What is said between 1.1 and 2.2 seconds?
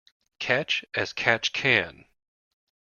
catch can.